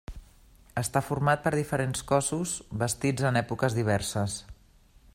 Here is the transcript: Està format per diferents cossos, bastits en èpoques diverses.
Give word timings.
Està 0.81 1.01
format 1.09 1.43
per 1.43 1.51
diferents 1.55 2.03
cossos, 2.13 2.57
bastits 2.85 3.31
en 3.31 3.41
èpoques 3.45 3.81
diverses. 3.83 4.43